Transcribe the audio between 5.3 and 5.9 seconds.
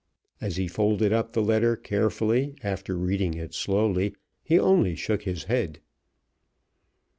head.